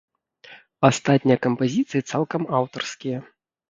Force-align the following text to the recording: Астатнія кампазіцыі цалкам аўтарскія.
Астатнія 0.89 1.37
кампазіцыі 1.45 2.05
цалкам 2.11 2.53
аўтарскія. 2.65 3.19